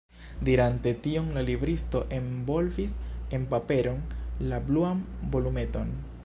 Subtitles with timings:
[0.47, 2.97] Dirante tion, la libristo envolvis
[3.39, 4.01] en paperon
[4.53, 5.05] la bluan
[5.37, 5.95] volumeton.